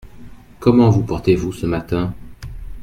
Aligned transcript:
Comment 0.59 0.89
vous 0.89 1.03
portez-vous, 1.03 1.53
ce 1.53 1.67
matin?… 1.67 2.15